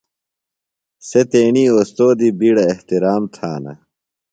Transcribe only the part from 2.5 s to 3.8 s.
احترام تھانہ۔